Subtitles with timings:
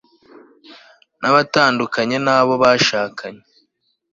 [1.21, 3.43] na batandukanye n'abo bashakanye